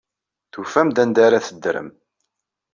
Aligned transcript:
Tufam-d 0.51 0.97
anda 1.03 1.21
ara 1.27 1.45
teddrem. 1.45 1.89